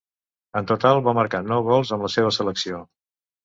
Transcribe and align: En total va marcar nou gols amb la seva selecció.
En 0.61 0.65
total 0.71 1.03
va 1.09 1.13
marcar 1.19 1.43
nou 1.51 1.63
gols 1.69 1.95
amb 1.99 2.09
la 2.09 2.13
seva 2.17 2.35
selecció. 2.41 2.85